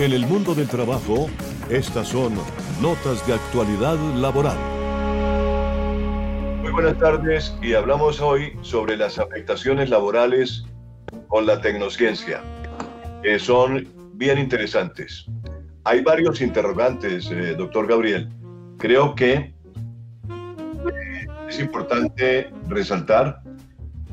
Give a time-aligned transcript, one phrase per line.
[0.00, 1.28] En el mundo del trabajo,
[1.68, 2.32] estas son
[2.80, 4.56] notas de actualidad laboral.
[6.62, 10.64] Muy buenas tardes y hablamos hoy sobre las afectaciones laborales
[11.28, 12.40] con la tecnociencia,
[13.22, 15.26] que son bien interesantes.
[15.84, 18.30] Hay varios interrogantes, eh, doctor Gabriel.
[18.78, 19.52] Creo que eh,
[21.46, 23.42] es importante resaltar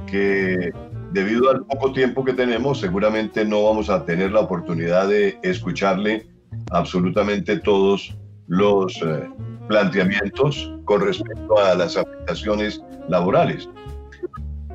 [0.06, 0.70] que
[1.12, 6.28] debido al poco tiempo que tenemos, seguramente no vamos a tener la oportunidad de escucharle
[6.71, 9.30] absolutamente todos los eh,
[9.68, 13.70] planteamientos con respecto a las aplicaciones laborales.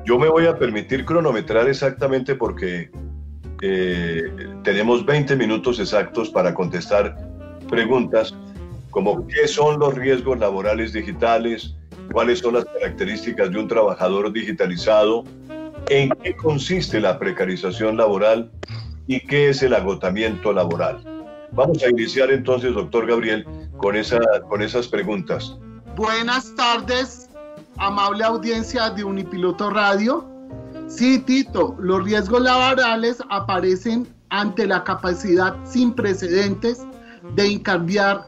[0.05, 2.91] Yo me voy a permitir cronometrar exactamente porque
[3.61, 4.23] eh,
[4.63, 7.15] tenemos 20 minutos exactos para contestar
[7.69, 8.35] preguntas
[8.91, 11.75] como qué son los riesgos laborales digitales,
[12.11, 15.23] cuáles son las características de un trabajador digitalizado,
[15.89, 18.51] en qué consiste la precarización laboral
[19.07, 21.03] y qué es el agotamiento laboral.
[21.51, 23.45] Vamos a iniciar entonces, doctor Gabriel,
[23.77, 25.57] con, esa, con esas preguntas.
[25.95, 27.29] Buenas tardes,
[27.77, 30.27] amable audiencia de Unipiloto Radio.
[30.87, 36.81] Sí, Tito, los riesgos laborales aparecen ante la capacidad sin precedentes
[37.35, 38.27] de intercambiar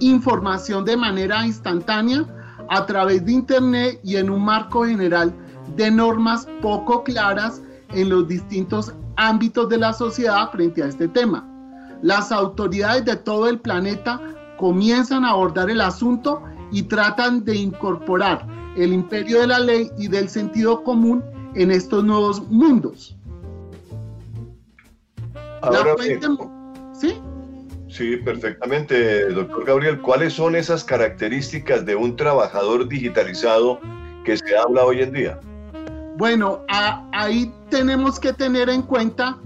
[0.00, 2.24] información de manera instantánea
[2.68, 5.32] a través de Internet y en un marco general
[5.76, 7.62] de normas poco claras
[7.94, 11.46] en los distintos ámbitos de la sociedad frente a este tema.
[12.02, 14.20] Las autoridades de todo el planeta
[14.58, 20.08] comienzan a abordar el asunto y tratan de incorporar el imperio de la ley y
[20.08, 23.16] del sentido común en estos nuevos mundos.
[25.62, 25.96] Ahora,
[26.92, 27.20] ¿Sí?
[27.88, 30.00] Sí, perfectamente, doctor Gabriel.
[30.00, 33.80] ¿Cuáles son esas características de un trabajador digitalizado
[34.24, 35.40] que se habla hoy en día?
[36.18, 36.64] Bueno,
[37.12, 39.38] ahí tenemos que tener en cuenta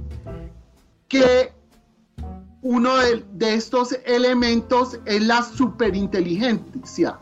[1.07, 1.53] que
[2.63, 7.19] uno de, estos elementos es la superinteligencia,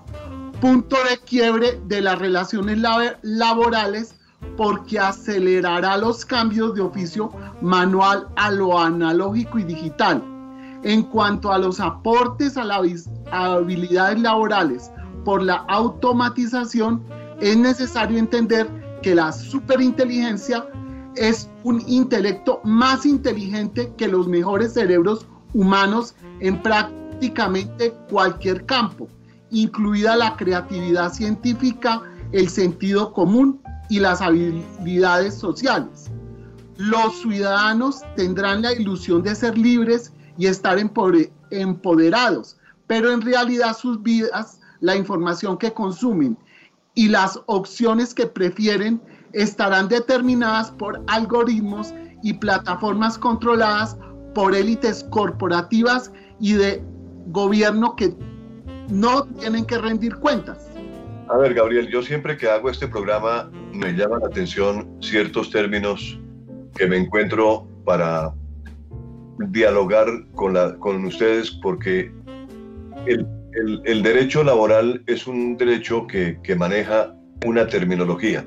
[0.61, 2.79] punto de quiebre de las relaciones
[3.23, 4.15] laborales
[4.57, 10.23] porque acelerará los cambios de oficio manual a lo analógico y digital.
[10.85, 14.93] En cuanto a los aportes a las habilidades laborales
[15.25, 17.03] por la automatización,
[17.41, 20.67] es necesario entender que la superinteligencia
[21.17, 29.09] es un intelecto más inteligente que los mejores cerebros humanos en prácticamente cualquier campo,
[29.51, 32.03] incluida la creatividad científica,
[32.33, 36.11] el sentido común y las habilidades sociales.
[36.77, 42.57] Los ciudadanos tendrán la ilusión de ser libres y estar empoderados,
[42.87, 46.39] pero en realidad sus vidas, la información que consumen
[46.95, 49.01] y las opciones que prefieren
[49.33, 53.97] estarán determinadas por algoritmos y plataformas controladas
[54.35, 56.83] por élites corporativas y de
[57.29, 58.15] gobierno que
[58.89, 60.69] no tienen que rendir cuentas.
[61.29, 66.19] A ver, Gabriel, yo siempre que hago este programa me llama la atención ciertos términos
[66.77, 68.35] que me encuentro para
[69.39, 72.13] dialogar con, la, con ustedes porque
[73.07, 78.47] el, el, derecho laboral es un derecho que, maneja una terminología.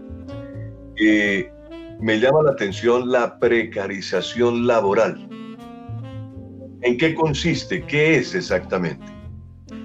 [2.00, 5.28] Me llama la atención la precarización laboral.
[6.82, 7.86] ¿En qué consiste?
[7.86, 9.06] ¿Qué es exactamente?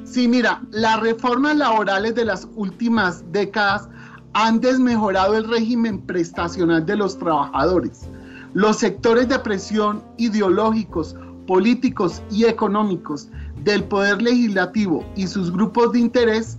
[0.05, 3.89] Sí, mira, las reformas laborales de las últimas décadas
[4.33, 8.09] han desmejorado el régimen prestacional de los trabajadores.
[8.55, 11.15] Los sectores de presión ideológicos,
[11.47, 13.29] políticos y económicos
[13.69, 16.59] del poder legislativo y sus grupos de interés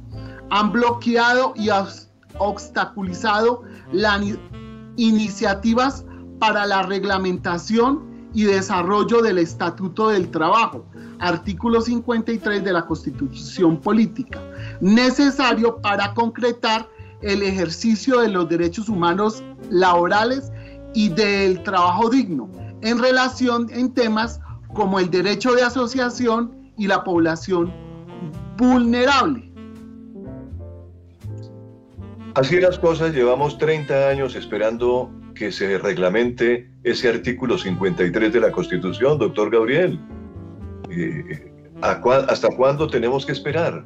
[0.52, 1.70] han bloqueado y
[2.38, 4.22] obstaculizado las
[4.96, 6.06] iniciativas
[6.38, 10.86] para la reglamentación y desarrollo del Estatuto del Trabajo,
[11.18, 14.40] artículo 53 de la Constitución Política,
[14.80, 16.88] necesario para concretar
[17.24, 20.52] el ejercicio de los derechos humanos laborales
[20.94, 22.48] y del trabajo digno
[22.82, 24.40] en relación en temas
[24.76, 27.72] como el derecho de asociación y la población
[28.58, 29.52] vulnerable.
[32.36, 38.52] Así las cosas, llevamos 30 años esperando que se reglamente ese artículo 53 de la
[38.52, 40.00] Constitución, doctor Gabriel.
[40.90, 43.86] Eh, ¿Hasta cuándo tenemos que esperar?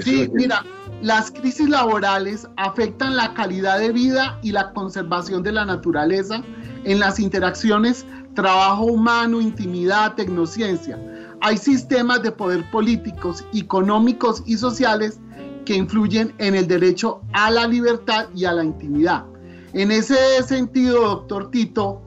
[0.00, 0.64] Sí, mira,
[1.00, 6.42] las crisis laborales afectan la calidad de vida y la conservación de la naturaleza
[6.84, 8.04] en las interacciones
[8.34, 10.96] trabajo humano, intimidad, tecnociencia.
[11.40, 15.20] Hay sistemas de poder políticos, económicos y sociales
[15.64, 19.24] que influyen en el derecho a la libertad y a la intimidad.
[19.72, 22.02] En ese sentido, doctor Tito,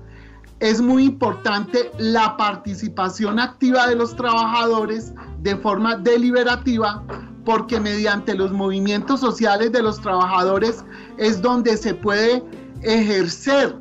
[0.59, 7.03] es muy importante la participación activa de los trabajadores de forma deliberativa
[7.45, 10.83] porque mediante los movimientos sociales de los trabajadores
[11.17, 12.43] es donde se puede
[12.83, 13.75] ejercer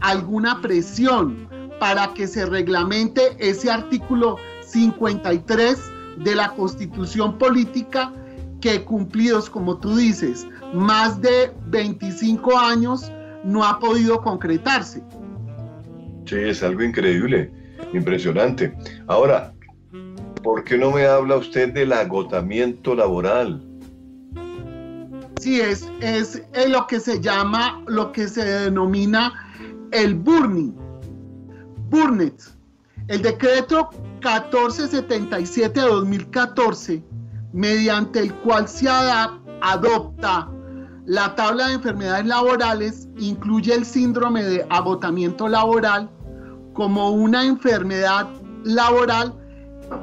[0.00, 1.48] alguna presión
[1.80, 4.36] para que se reglamente ese artículo
[4.76, 5.78] 53
[6.18, 8.12] de la constitución política
[8.60, 13.10] que cumplidos, como tú dices, más de 25 años
[13.42, 15.02] no ha podido concretarse.
[16.26, 17.50] Sí, es algo increíble,
[17.94, 18.74] impresionante.
[19.06, 19.54] Ahora,
[20.42, 23.62] ¿por qué no me habla usted del agotamiento laboral?
[25.40, 29.32] Sí, es, es, lo que se llama, lo que se denomina
[29.92, 30.74] el burning,
[31.88, 32.55] burnet.
[33.08, 37.04] El decreto 1477 de 2014,
[37.52, 38.88] mediante el cual se
[39.60, 40.50] adopta
[41.04, 46.10] la tabla de enfermedades laborales, incluye el síndrome de agotamiento laboral
[46.72, 48.28] como una enfermedad
[48.64, 49.32] laboral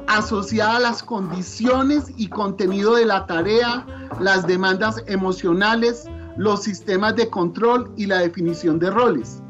[0.07, 3.85] asociada a las condiciones y contenido de la tarea,
[4.21, 6.05] las demandas emocionales,
[6.38, 9.43] los sistemas de control y la definición de roles.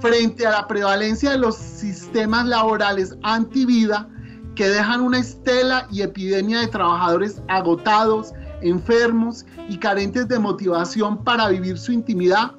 [0.00, 4.08] Frente a la prevalencia de los sistemas laborales antivida
[4.54, 8.32] que dejan una estela y epidemia de trabajadores agotados,
[8.62, 12.52] enfermos y carentes de motivación para vivir su intimidad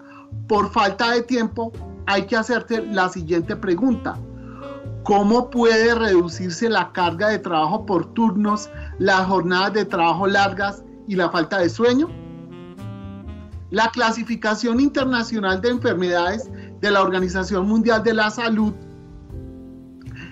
[0.48, 1.72] por falta de tiempo,
[2.08, 4.18] hay que hacerte la siguiente pregunta.
[5.04, 11.16] ¿Cómo puede reducirse la carga de trabajo por turnos, las jornadas de trabajo largas y
[11.16, 12.08] la falta de sueño?
[13.72, 16.50] La clasificación internacional de enfermedades
[16.82, 18.74] de la Organización Mundial de la Salud,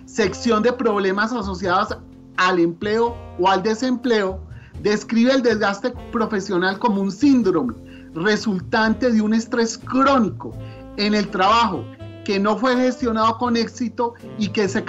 [0.05, 1.97] sección de problemas asociados
[2.37, 4.41] al empleo o al desempleo,
[4.81, 7.75] describe el desgaste profesional como un síndrome
[8.15, 10.51] resultante de un estrés crónico
[10.97, 11.85] en el trabajo
[12.25, 14.83] que no fue gestionado con éxito y que se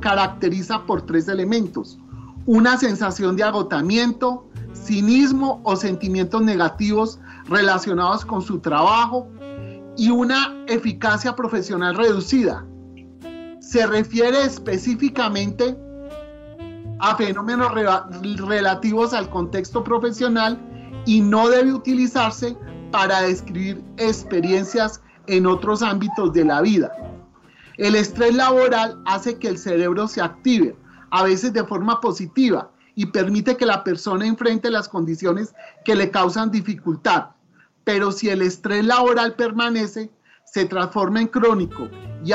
[0.00, 1.98] caracteriza por tres elementos.
[2.46, 7.18] Una sensación de agotamiento, cinismo o sentimientos negativos
[7.48, 9.28] relacionados con su trabajo
[9.98, 12.64] y una eficacia profesional reducida.
[13.58, 15.76] Se refiere específicamente
[17.00, 20.56] a fenómenos relativos al contexto profesional
[21.04, 22.56] y no debe utilizarse
[22.92, 26.92] para describir experiencias en otros ámbitos de la vida.
[27.76, 30.76] El estrés laboral hace que el cerebro se active,
[31.10, 35.54] a veces de forma positiva, y permite que la persona enfrente las condiciones
[35.84, 37.30] que le causan dificultad.
[37.88, 40.10] Pero si el estrés laboral permanece,
[40.44, 41.88] se transforma en crónico
[42.22, 42.32] y,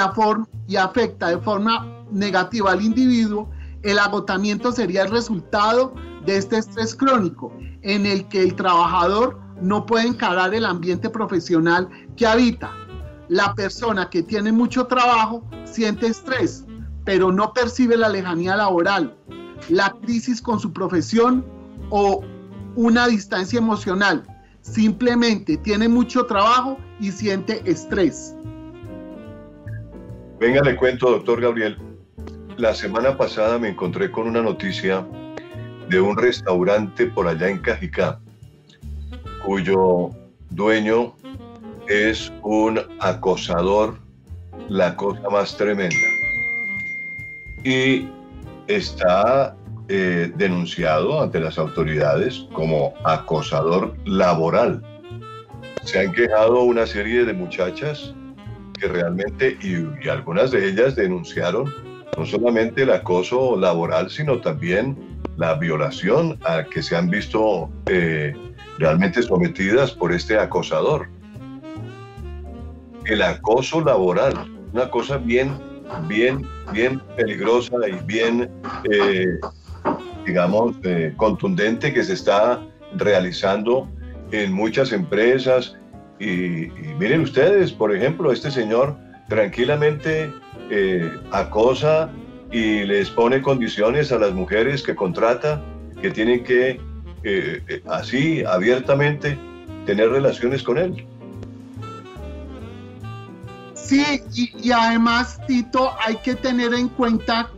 [0.78, 3.52] afecta de forma negativa al individuo,
[3.84, 5.94] el agotamiento sería el resultado
[6.26, 7.54] de este estrés crónico,
[7.84, 12.72] en el que el trabajador no puede encarar el ambiente profesional que habita,
[13.30, 16.66] la persona que tiene mucho trabajo siente estrés,
[17.06, 19.16] pero no percibe la lejanía laboral,
[19.70, 21.46] la crisis con su profesión
[21.92, 22.24] o
[22.76, 24.26] una distancia emocional.
[24.64, 28.34] Simplemente tiene mucho trabajo y siente estrés.
[30.40, 31.78] Venga, le cuento, doctor Gabriel.
[32.58, 35.06] La semana pasada me encontré con una noticia
[35.90, 38.20] de un restaurante por allá en Cajicá,
[39.46, 40.10] cuyo
[40.50, 41.14] dueño
[41.88, 44.00] es un acosador,
[44.70, 45.96] la cosa más tremenda.
[47.66, 48.08] Y
[48.68, 49.56] está
[49.90, 54.82] eh, denunciado ante las autoridades como acosador laboral.
[55.84, 58.14] Se han quejado una serie de muchachas
[58.80, 61.74] que realmente, y, algunas de ellas denunciaron
[62.18, 64.98] no solamente el acoso laboral, sino también
[65.38, 68.36] la violación a que se han visto eh,
[68.78, 71.08] realmente sometidas por este acosador
[73.06, 74.34] el acoso laboral,
[74.72, 75.52] una cosa bien,
[76.08, 78.50] bien, bien peligrosa y bien,
[78.92, 79.40] eh,
[80.26, 82.62] digamos, eh, contundente que se está
[82.96, 83.90] realizando
[84.32, 85.76] en muchas empresas.
[86.20, 88.96] Y, miren ustedes, por ejemplo, este señor
[89.30, 90.32] tranquilamente
[90.70, 92.10] eh, acosa
[92.52, 95.62] y les pone condiciones a las mujeres que contrata,
[96.02, 96.80] que tienen que
[97.88, 99.38] así abiertamente
[99.86, 101.06] tener relaciones con él.
[103.84, 107.50] Sí, y, además, Tito, hay que tener en cuenta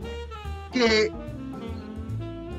[0.72, 1.12] que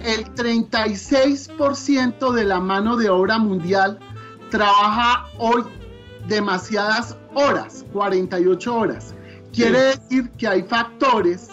[0.07, 3.99] el 36% de la mano de obra mundial
[4.49, 5.63] trabaja hoy
[6.29, 9.13] demasiadas horas, 48 horas.
[9.51, 11.49] Quiere decir que hay factores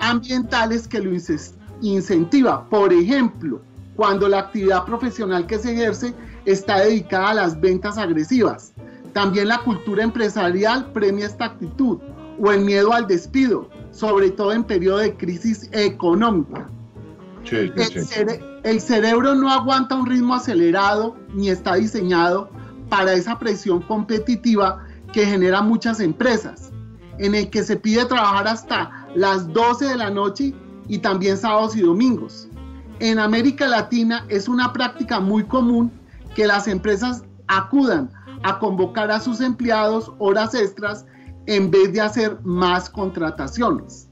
[0.00, 1.12] ambientales que lo
[1.80, 2.68] incentiva.
[2.68, 3.62] Por ejemplo,
[3.96, 6.14] cuando la actividad profesional que se ejerce
[6.44, 8.74] está dedicada a las ventas agresivas
[9.14, 12.00] También la cultura empresarial premia esta actitud
[12.38, 16.68] o el miedo al despido, sobre todo en periodo de crisis económica.
[17.52, 22.50] El, cerebro no aguanta un ritmo acelerado ni está diseñado
[22.88, 26.72] para esa presión competitiva que genera muchas empresas,
[27.18, 30.54] en el que se pide trabajar hasta las 12 de la noche
[30.88, 32.48] y también sábados y domingos.
[33.00, 35.90] En América Latina es una práctica muy común
[36.34, 38.10] que las empresas acudan
[38.42, 41.06] a convocar a sus empleados horas extras
[41.46, 44.08] en vez de hacer más contrataciones.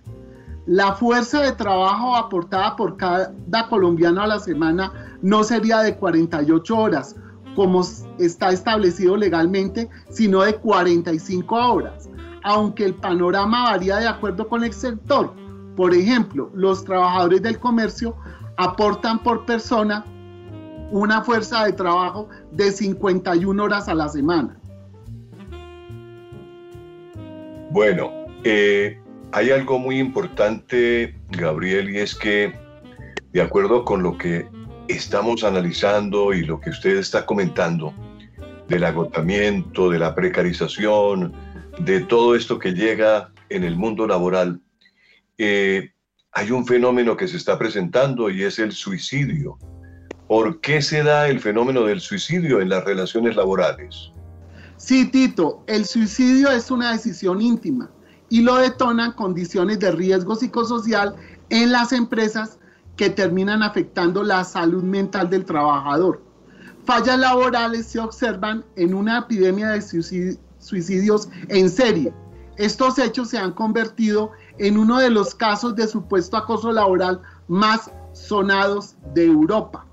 [0.67, 3.35] La fuerza de trabajo aportada por cada
[3.69, 7.17] colombiano a la semana no sería de 48 horas,
[7.57, 7.83] como
[8.19, 12.09] está establecido legalmente, sino de 45 horas,
[12.45, 15.35] aunque el panorama varía de acuerdo con el sector.
[15.75, 18.17] Por ejemplo, los trabajadores del comercio
[18.57, 20.05] aportan por persona
[20.93, 24.57] una fuerza de trabajo de 51 horas a la semana.
[27.71, 28.11] Bueno,
[28.45, 29.02] eh,
[29.33, 32.53] hay algo muy importante, Gabriel, y es que,
[33.33, 34.47] de acuerdo con lo que
[34.89, 37.95] estamos analizando y lo que usted está comentando,
[38.69, 41.33] del agotamiento, de la precarización,
[41.79, 44.61] de todo esto que llega en el mundo laboral,
[45.39, 45.93] eh,
[46.33, 49.59] hay un fenómeno que se está presentando y es el suicidio.
[50.29, 54.13] ¿Por qué se da el fenómeno del suicidio en las relaciones laborales?
[54.77, 57.91] Sí, Tito, el suicidio es una decisión íntima
[58.33, 61.15] y lo detonan condiciones de riesgo psicosocial
[61.51, 62.59] en las empresas
[62.97, 66.23] que terminan afectando la salud mental del trabajador.
[66.87, 72.15] Fallas laborales se observan en una epidemia de suicidios en serie.
[72.57, 77.91] Estos hechos se han convertido en uno de los casos de supuesto acoso laboral más
[78.15, 79.85] sonados de Europa.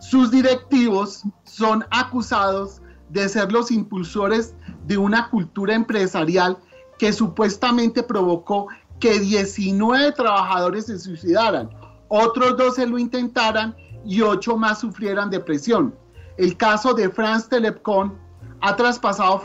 [0.00, 4.54] Sus directivos son acusados de ser los impulsores
[4.86, 6.56] de una cultura empresarial
[6.98, 8.68] que supuestamente provocó
[9.00, 11.70] que 19 trabajadores se suicidaran,
[12.08, 13.74] otros 12 lo intentaran
[14.04, 15.94] y 8 más sufrieran depresión.
[16.36, 18.12] El caso de France Telecom
[18.60, 19.40] ha traspasado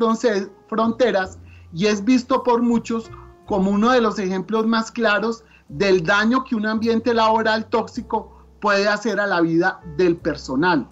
[0.67, 1.39] fronteras
[1.73, 3.09] y es visto por muchos
[3.45, 8.87] como uno de los ejemplos más claros del daño que un ambiente laboral tóxico puede
[8.87, 10.87] hacer a la vida del personal.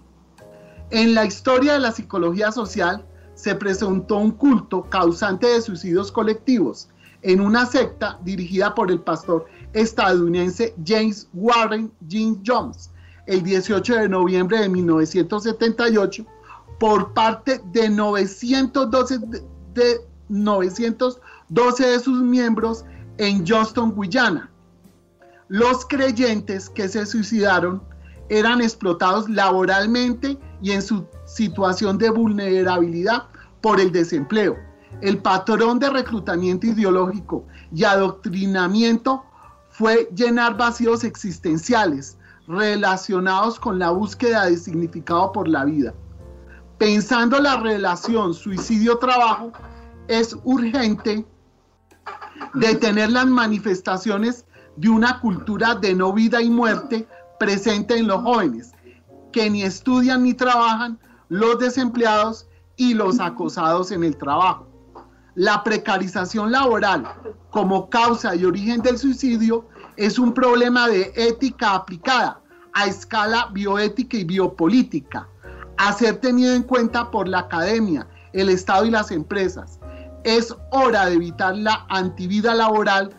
[0.89, 3.05] En la historia de la psicología social
[3.37, 6.89] se presentó un culto causante de suicidios colectivos
[7.21, 12.89] en una secta dirigida por el pastor estadounidense James Warren Jim Jones
[13.27, 16.25] el 18 de noviembre de 1978
[16.79, 19.19] por parte de 912
[19.73, 22.85] de, 912 de sus miembros
[23.17, 24.49] en Johnston, Guyana.
[25.47, 27.83] Los creyentes que se suicidaron
[28.29, 33.23] eran explotados laboralmente y en su situación de vulnerabilidad
[33.61, 34.55] por el desempleo.
[35.01, 39.23] El patrón de reclutamiento ideológico y adoctrinamiento
[39.69, 42.17] fue llenar vacíos existenciales
[42.47, 45.93] relacionados con la búsqueda de significado por la vida.
[46.77, 49.51] Pensando la relación suicidio-trabajo,
[50.07, 51.25] es urgente
[52.53, 54.45] detener las manifestaciones
[54.77, 57.07] de una cultura de no vida y muerte
[57.39, 58.73] presente en los jóvenes,
[59.31, 64.67] que ni estudian ni trabajan, los desempleados y los acosados en el trabajo.
[65.35, 67.07] La precarización laboral
[67.51, 72.41] como causa y origen del suicidio es un problema de ética aplicada
[72.73, 75.27] a escala bioética y biopolítica,
[75.77, 79.79] a ser tenido en cuenta por la academia, el Estado y las empresas.
[80.23, 83.09] Es hora de evitar la antivida laboral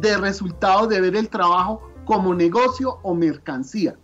[0.00, 3.94] de resultado de ver el trabajo como negocio o mercancía.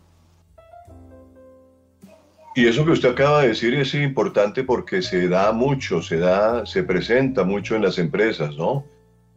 [2.55, 6.67] Y eso que usted acaba de decir es importante porque se da mucho, se da,
[6.67, 8.85] se presenta mucho en las empresas, ¿no?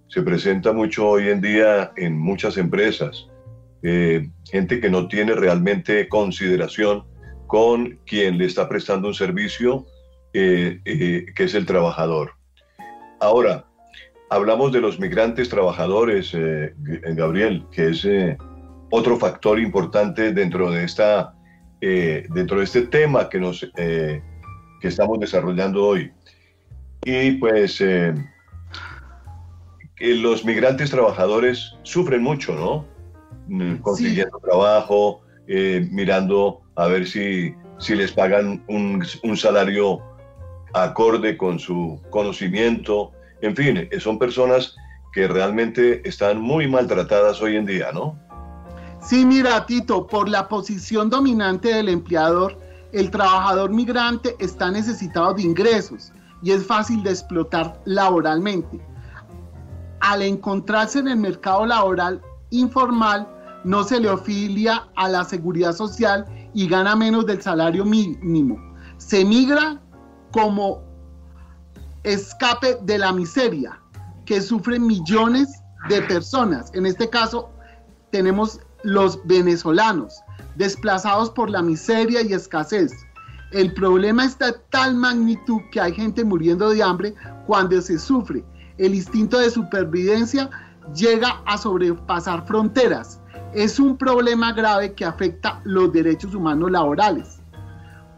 [0.09, 3.29] Se presenta mucho hoy en día en muchas empresas.
[3.83, 7.05] Eh, gente que no tiene realmente consideración
[7.47, 9.85] con quien le está prestando un servicio,
[10.33, 12.31] eh, eh, que es el trabajador.
[13.21, 13.65] Ahora,
[14.29, 16.35] hablamos de los migrantes trabajadores,
[17.15, 18.05] Gabriel, que es
[18.89, 21.33] otro factor importante dentro de esta
[21.81, 24.21] eh, dentro de este tema que nos eh,
[24.81, 26.11] que estamos desarrollando hoy.
[27.03, 28.13] Y pues eh,
[29.99, 32.85] los migrantes trabajadores sufren mucho no
[33.47, 35.21] mm, consiguiendo trabajo
[35.91, 40.01] mirando a ver si si les pagan un, un salario
[40.73, 43.11] acorde con su conocimiento.
[43.41, 44.75] En fin son personas
[45.13, 48.26] que realmente están muy maltratadas hoy en día no
[49.07, 52.59] Sí, mira, Tito, por la posición dominante del empleador,
[52.91, 56.11] el trabajador migrante está necesitado de ingresos
[56.43, 58.85] y es fácil de explotar laboralmente.
[60.01, 63.25] Al encontrarse en el mercado laboral informal,
[63.63, 68.59] no se le ofilia a la seguridad social y gana menos del salario mínimo.
[68.97, 69.81] Se migra
[70.33, 70.83] como
[72.03, 73.79] escape de la miseria
[74.25, 76.71] que sufren millones de personas.
[76.73, 77.49] En este caso,
[78.11, 80.23] tenemos los venezolanos,
[80.55, 82.93] desplazados por la miseria y escasez.
[83.51, 87.13] El problema está de tal magnitud que hay gente muriendo de hambre
[87.45, 88.45] cuando se sufre.
[88.77, 90.49] El instinto de supervivencia
[90.95, 93.19] llega a sobrepasar fronteras.
[93.53, 97.41] Es un problema grave que afecta los derechos humanos laborales.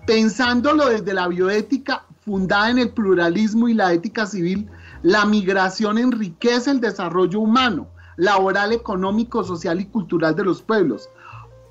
[0.05, 4.69] Pensándolo desde la bioética fundada en el pluralismo y la ética civil,
[5.01, 7.88] la migración enriquece el desarrollo humano,
[8.19, 11.09] laboral, económico, social y cultural de los pueblos,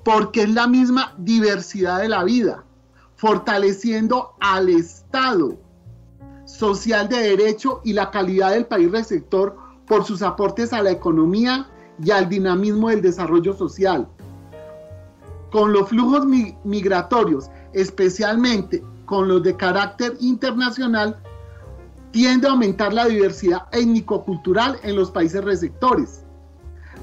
[0.03, 2.63] porque es la misma diversidad de la vida,
[3.15, 5.57] fortaleciendo al Estado
[6.45, 9.55] social de derecho y la calidad del país receptor
[9.87, 11.69] por sus aportes a la economía
[12.03, 14.07] y al dinamismo del desarrollo social.
[15.51, 16.25] Con los flujos
[16.63, 21.21] migratorios, especialmente con los de carácter internacional,
[22.11, 26.23] tiende a aumentar la diversidad étnico-cultural en los países receptores.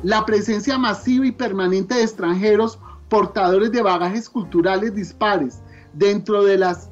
[0.03, 5.61] La presencia masiva y permanente de extranjeros portadores de bagajes culturales dispares
[5.93, 6.91] dentro de las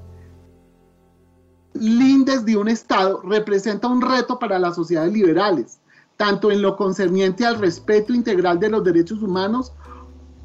[1.75, 5.80] lindes de un Estado representa un reto para las sociedades liberales,
[6.16, 9.73] tanto en lo concerniente al respeto integral de los derechos humanos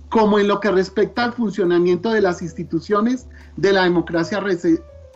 [0.09, 4.43] como en lo que respecta al funcionamiento de las instituciones de la democracia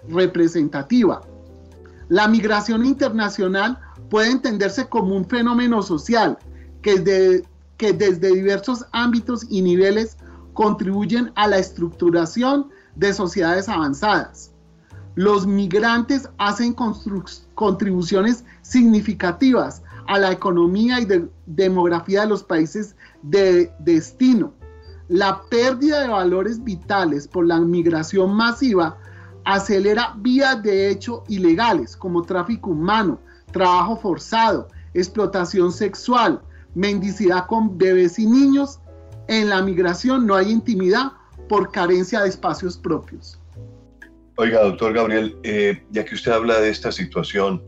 [0.07, 1.21] representativa.
[2.09, 6.38] La migración internacional puede entenderse como un fenómeno social
[6.83, 7.43] que,
[7.77, 10.17] que desde diversos ámbitos y niveles
[10.53, 14.51] contribuyen a la estructuración de sociedades avanzadas.
[15.15, 16.75] Los migrantes hacen
[17.55, 21.07] contribuciones significativas a la economía y
[21.45, 24.53] demografía de los países de destino.
[25.07, 28.98] La pérdida de valores vitales por la migración masiva
[29.46, 33.19] acelera vías de hecho ilegales como tráfico humano,
[33.51, 36.41] trabajo forzado, explotación sexual,
[36.75, 38.79] mendicidad con bebés y niños.
[39.27, 41.14] En la migración no hay intimidad
[41.48, 43.40] por carencia de espacios propios.
[44.36, 47.64] Oiga, doctor Gabriel, eh, ya que usted habla de esta situación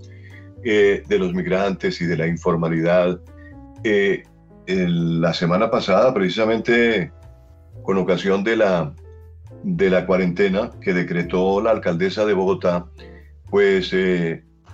[0.63, 3.19] eh, de los migrantes y de la informalidad,
[3.83, 4.23] eh,
[4.65, 7.11] la semana pasada, precisamente
[7.83, 8.93] con ocasión de la
[9.61, 12.87] de la cuarentena que decretó la alcaldesa de Bogotá,
[13.49, 13.91] pues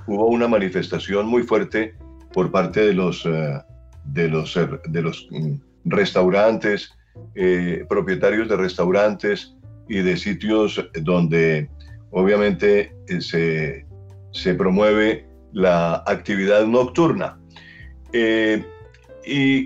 [0.08, 1.96] hubo una manifestación muy fuerte
[2.34, 3.26] por parte de los,
[4.06, 5.54] de los, eh, de los mm,
[5.86, 6.94] restaurantes,
[7.90, 9.54] propietarios de restaurantes
[9.90, 11.70] y de sitios donde
[12.12, 13.86] obviamente se,
[14.32, 17.38] se promueve la actividad nocturna.
[18.14, 18.64] y,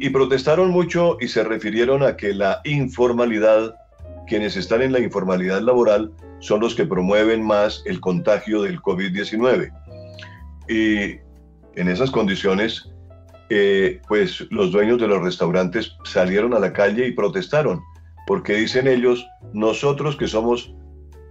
[0.06, 3.76] y protestaron mucho y se refirieron a que la informalidad
[4.26, 9.72] quienes están en la informalidad laboral son los que promueven más el contagio del COVID-19.
[10.68, 11.20] Y
[11.80, 12.90] en esas condiciones,
[13.50, 17.82] eh, pues los dueños de los restaurantes salieron a la calle y protestaron,
[18.26, 20.74] porque dicen ellos, nosotros que somos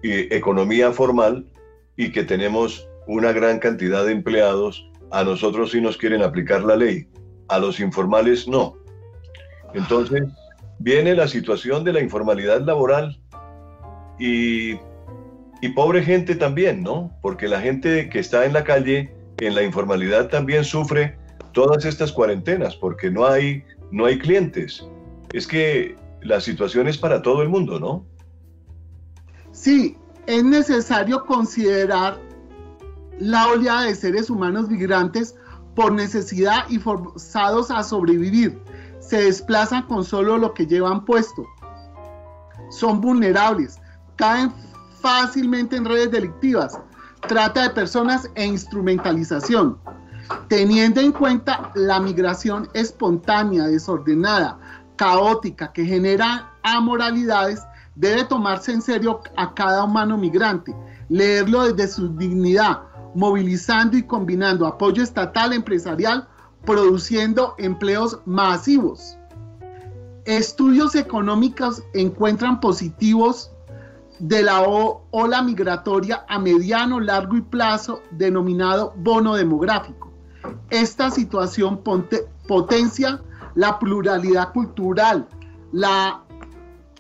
[0.03, 1.47] eh, economía formal
[1.97, 6.77] y que tenemos una gran cantidad de empleados, a nosotros sí nos quieren aplicar la
[6.77, 7.07] ley,
[7.49, 8.77] a los informales no.
[9.75, 10.23] Entonces,
[10.79, 13.19] viene la situación de la informalidad laboral
[14.19, 14.77] y,
[15.75, 17.11] pobre gente también, ¿no?
[17.23, 21.17] Porque la gente que está en la calle, en la informalidad, también sufre
[21.55, 24.87] todas estas cuarentenas porque no hay, no hay clientes.
[25.33, 28.05] Es que la situación es para todo el mundo, ¿no?
[29.53, 32.21] Sí, es necesario considerar
[33.19, 35.35] la oleada de seres humanos migrantes
[35.75, 38.61] por necesidad y forzados a sobrevivir
[39.09, 41.47] se desplazan con solo lo que llevan puesto.
[42.71, 43.79] Son vulnerables,
[44.17, 44.53] caen
[45.01, 46.79] fácilmente en redes delictivas,
[47.29, 49.79] trata de personas e instrumentalización.
[50.49, 54.59] Teniendo en cuenta la migración espontánea, desordenada,
[54.97, 57.63] caótica, que genera amoralidades,
[57.95, 60.75] debe tomarse en serio a cada humano migrante,
[61.09, 62.83] leerlo desde su dignidad,
[63.15, 66.29] movilizando y combinando apoyo estatal, empresarial,
[66.65, 69.17] produciendo empleos masivos.
[70.25, 73.51] Estudios económicos encuentran positivos
[74.19, 80.14] de la ola migratoria a mediano, largo y plazo denominado bono demográfico.
[80.71, 81.83] Esta situación
[82.47, 83.23] potencia
[83.55, 85.29] la pluralidad cultural,
[85.73, 86.23] la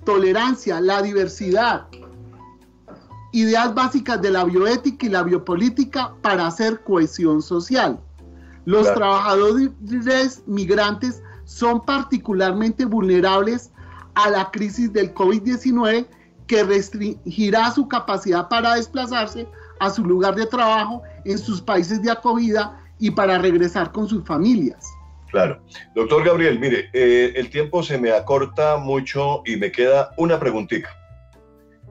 [0.04, 1.86] tolerancia, la diversidad
[3.34, 7.98] ideas básicas de la bioética y la biopolítica para hacer cohesión social.
[8.64, 9.72] Los trabajadores
[10.46, 13.72] migrantes son particularmente vulnerables
[14.14, 16.06] a la crisis del COVID-19
[16.46, 19.48] que restringirá su capacidad para desplazarse
[19.80, 24.24] a su lugar de trabajo en sus países de acogida y para regresar con sus
[24.24, 24.84] familias.
[25.30, 25.60] Claro.
[25.96, 30.88] Doctor Gabriel, mire, eh, el tiempo se me acorta mucho y me queda una preguntita.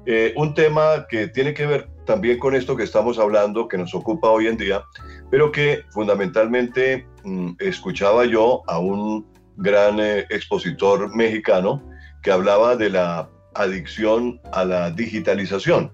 [0.05, 3.93] Eh, un tema que tiene que ver también con esto que estamos hablando, que nos
[3.93, 4.83] ocupa hoy en día,
[5.29, 9.25] pero que fundamentalmente mm, escuchaba yo a un
[9.57, 11.81] gran eh, expositor mexicano
[12.21, 15.91] que hablaba de la adicción a la digitalización.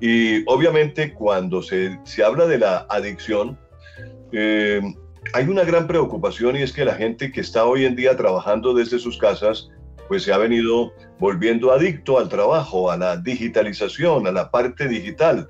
[0.00, 3.58] Y obviamente cuando se, se habla de la adicción,
[4.32, 4.80] eh,
[5.32, 8.74] hay una gran preocupación y es que la gente que está hoy en día trabajando
[8.74, 9.70] desde sus casas,
[10.08, 15.48] pues se ha venido volviendo adicto al trabajo, a la digitalización, a la parte digital,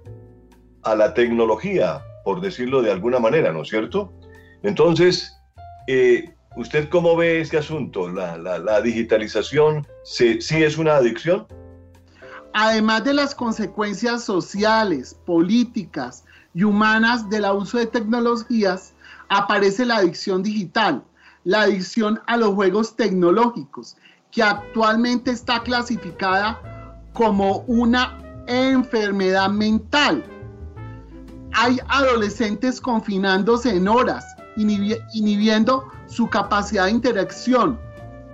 [0.82, 4.12] a la tecnología, por decirlo de alguna manera, ¿no es cierto?
[4.62, 5.36] Entonces,
[5.88, 8.08] eh, ¿usted cómo ve este asunto?
[8.08, 11.46] ¿La, digitalización sí es una adicción?
[12.54, 18.94] Además de las consecuencias sociales, políticas, y humanas del uso de tecnologías,
[19.28, 21.02] aparece la adicción digital,
[21.44, 23.96] la adicción a los juegos tecnológicos,
[24.30, 26.60] que actualmente está clasificada
[27.12, 30.24] como una enfermedad mental.
[31.52, 34.24] Hay adolescentes confinándose en horas,
[34.56, 37.78] inhibiendo su capacidad de interacción,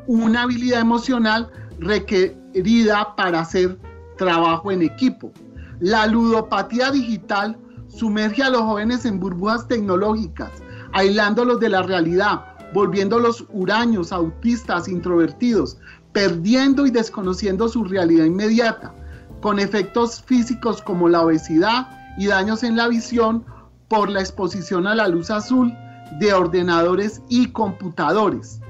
[0.06, 3.78] una habilidad emocional requerida para hacer
[4.16, 5.32] trabajo en equipo.
[5.80, 7.56] La ludopatía digital
[7.88, 10.50] sumerge a los jóvenes en burbujas tecnológicas,
[10.92, 15.78] aislándolos de la realidad, volviéndolos huraños, autistas, introvertidos,
[16.12, 18.94] perdiendo y desconociendo su realidad inmediata,
[19.40, 23.44] con efectos físicos como la obesidad y daños en la visión
[23.88, 25.72] por la exposición a la luz azul
[26.18, 28.60] de ordenadores y computadores.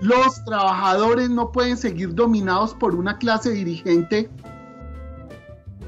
[0.00, 4.28] Los trabajadores no pueden seguir dominados por una clase dirigente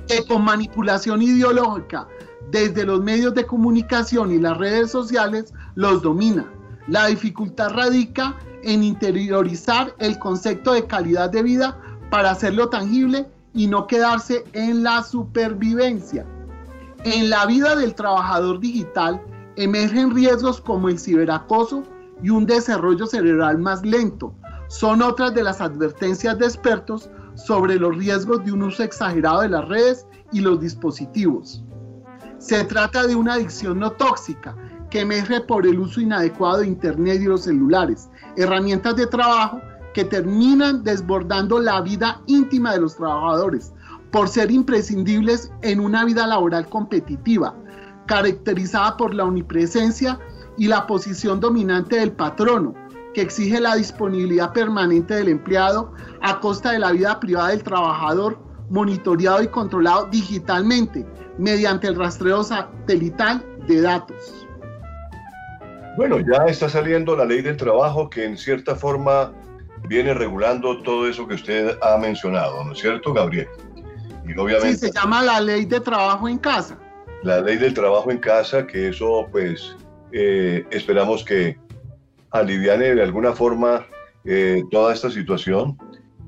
[0.08, 2.08] que con manipulación ideológica
[2.50, 6.46] desde los medios de comunicación y las redes sociales los domina.
[6.88, 11.78] La dificultad radica en interiorizar el concepto de calidad de vida
[12.10, 16.24] para hacerlo tangible y no quedarse en la supervivencia.
[17.04, 19.20] En la vida del trabajador digital
[19.56, 21.82] emergen riesgos como el ciberacoso
[22.22, 24.34] y un desarrollo cerebral más lento.
[24.68, 29.48] Son otras de las advertencias de expertos sobre los riesgos de un uso exagerado de
[29.48, 31.65] las redes y los dispositivos.
[32.46, 34.54] Se trata de una adicción no tóxica
[34.88, 39.60] que emerge por el uso inadecuado de Internet y los celulares, herramientas de trabajo
[39.92, 43.72] que terminan desbordando la vida íntima de los trabajadores
[44.12, 47.52] por ser imprescindibles en una vida laboral competitiva,
[48.06, 50.20] caracterizada por la omnipresencia
[50.56, 52.74] y la posición dominante del patrono,
[53.12, 58.38] que exige la disponibilidad permanente del empleado a costa de la vida privada del trabajador,
[58.70, 61.04] monitoreado y controlado digitalmente,
[61.38, 64.46] mediante el rastreo satelital de datos.
[65.96, 69.32] Bueno, ya está saliendo la ley del trabajo que en cierta forma
[69.88, 73.48] viene regulando todo eso que usted ha mencionado, ¿no es cierto, Gabriel?
[74.26, 76.76] Y obviamente, sí, se llama la ley de trabajo en casa.
[77.22, 79.76] La ley del trabajo en casa, que eso pues
[80.12, 81.58] eh, esperamos que
[82.32, 83.86] aliviane de alguna forma
[84.24, 85.78] eh, toda esta situación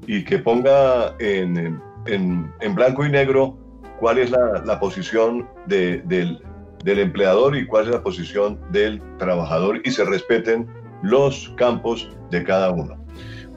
[0.06, 3.58] y que ponga en, en, en blanco y negro
[4.00, 6.40] cuál es la, posición del,
[6.84, 10.66] empleador y cuál es la posición del trabajador y se respeten
[11.02, 12.96] los campos de cada uno.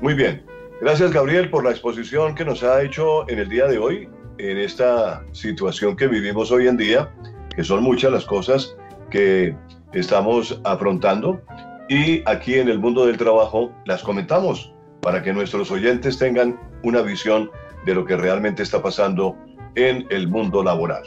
[0.01, 0.43] Muy bien,
[0.82, 4.58] gracias Gabriel por la exposición que nos ha hecho en el día de hoy, en
[4.58, 7.12] esta situación que vivimos hoy en día,
[7.56, 8.75] que son muchas las cosas
[9.10, 9.56] que
[9.93, 11.41] estamos afrontando
[11.89, 17.01] y aquí en el mundo del trabajo las comentamos para que nuestros oyentes tengan una
[17.01, 17.51] visión
[17.86, 19.36] de lo que realmente está pasando
[19.76, 21.04] en el mundo laboral.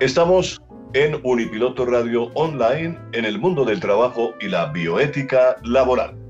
[0.00, 0.62] Estamos
[0.92, 6.25] en Unipiloto Radio Online en el mundo del trabajo y la bioética laboral.